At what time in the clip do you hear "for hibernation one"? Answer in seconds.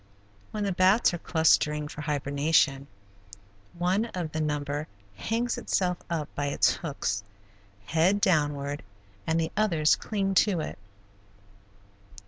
1.87-4.05